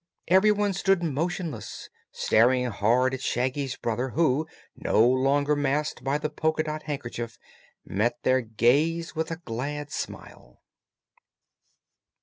Everyone 0.29 0.73
stood 0.73 1.03
motionless, 1.03 1.87
staring 2.11 2.65
hard 2.71 3.13
at 3.13 3.21
Shaggy's 3.21 3.75
brother, 3.77 4.09
who, 4.09 4.47
no 4.75 5.07
longer 5.07 5.55
masked 5.55 6.03
by 6.03 6.17
the 6.17 6.27
polka 6.27 6.63
dot 6.63 6.81
handkerchief, 6.81 7.37
met 7.85 8.17
their 8.23 8.41
gaze 8.41 9.15
with 9.15 9.29
a 9.29 9.35
glad 9.45 9.91
smile. 9.91 10.59